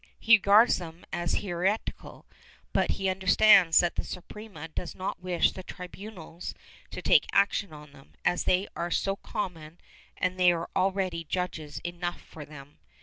He 0.17 0.37
regards 0.37 0.77
them 0.79 1.05
as 1.13 1.43
heretical, 1.43 2.25
but 2.73 2.89
he 2.89 3.07
understands 3.07 3.81
that 3.81 3.97
the 3.97 4.03
Suprema 4.03 4.69
does 4.69 4.95
not 4.95 5.21
wish 5.21 5.51
the 5.51 5.61
tribunals 5.61 6.55
to 6.89 7.03
take 7.03 7.27
action 7.33 7.71
on 7.71 7.91
them, 7.91 8.13
as 8.25 8.45
they 8.45 8.67
are 8.75 8.89
so 8.89 9.15
common 9.17 9.77
and 10.17 10.39
there 10.39 10.59
are 10.61 10.69
already 10.75 11.23
judges 11.23 11.77
enough 11.85 12.19
for 12.23 12.45
them. 12.45 12.79